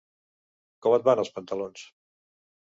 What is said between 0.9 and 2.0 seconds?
et van, els pantalons?